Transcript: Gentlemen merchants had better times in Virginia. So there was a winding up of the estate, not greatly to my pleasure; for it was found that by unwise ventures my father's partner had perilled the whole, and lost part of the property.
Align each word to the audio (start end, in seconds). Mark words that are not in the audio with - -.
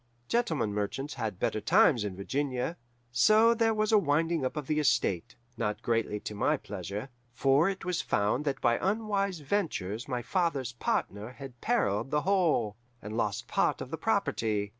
Gentlemen 0.27 0.73
merchants 0.73 1.13
had 1.13 1.37
better 1.37 1.61
times 1.61 2.03
in 2.03 2.15
Virginia. 2.15 2.75
So 3.11 3.53
there 3.53 3.71
was 3.75 3.91
a 3.91 3.99
winding 3.99 4.43
up 4.43 4.57
of 4.57 4.65
the 4.65 4.79
estate, 4.79 5.35
not 5.57 5.83
greatly 5.83 6.19
to 6.21 6.33
my 6.33 6.57
pleasure; 6.57 7.09
for 7.35 7.69
it 7.69 7.85
was 7.85 8.01
found 8.01 8.43
that 8.45 8.61
by 8.61 8.79
unwise 8.81 9.41
ventures 9.41 10.07
my 10.07 10.23
father's 10.23 10.73
partner 10.73 11.33
had 11.33 11.61
perilled 11.61 12.09
the 12.09 12.21
whole, 12.21 12.77
and 12.99 13.15
lost 13.15 13.47
part 13.47 13.79
of 13.79 13.91
the 13.91 13.95
property. 13.97 14.69